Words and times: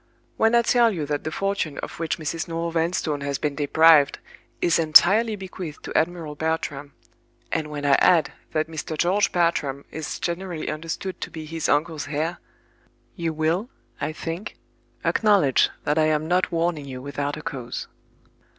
When 0.35 0.55
I 0.55 0.63
tell 0.63 0.89
you 0.91 1.05
that 1.05 1.25
the 1.25 1.31
fortune 1.31 1.77
of 1.77 1.99
which 1.99 2.17
Mrs. 2.17 2.47
Noel 2.47 2.71
Vanstone 2.71 3.21
has 3.21 3.37
been 3.37 3.53
deprived 3.53 4.17
is 4.59 4.79
entirely 4.79 5.35
bequeathed 5.35 5.83
to 5.83 5.95
Admiral 5.95 6.33
Bartram; 6.33 6.93
and 7.51 7.67
when 7.69 7.85
I 7.85 7.93
add 7.99 8.33
that 8.51 8.67
Mr. 8.67 8.97
George 8.97 9.31
Bartram 9.31 9.85
is 9.91 10.17
generally 10.19 10.71
understood 10.71 11.21
to 11.21 11.29
be 11.29 11.45
his 11.45 11.69
uncle's 11.69 12.07
heir—you 12.07 13.31
will, 13.31 13.69
I 14.01 14.11
think, 14.11 14.55
acknowledge 15.05 15.69
that 15.83 15.99
I 15.99 16.05
am 16.05 16.27
not 16.27 16.51
warning 16.51 16.85
you 16.85 16.99
without 16.99 17.37
a 17.37 17.43
cause. 17.43 17.87